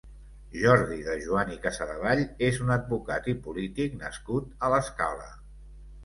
Jordi 0.59 0.95
de 1.07 1.17
Juan 1.25 1.51
i 1.55 1.57
Casadevall 1.65 2.21
és 2.47 2.57
un 2.67 2.71
advocat 2.75 3.29
i 3.33 3.35
polític 3.49 3.93
nascut 4.05 4.49
a 4.69 4.71
l'Escala. 4.75 5.29